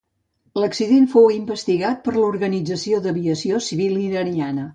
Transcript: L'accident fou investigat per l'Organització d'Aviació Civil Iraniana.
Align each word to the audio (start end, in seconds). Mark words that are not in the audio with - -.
L'accident 0.61 1.03
fou 1.11 1.27
investigat 1.35 2.01
per 2.07 2.15
l'Organització 2.17 3.03
d'Aviació 3.05 3.61
Civil 3.69 4.03
Iraniana. 4.09 4.69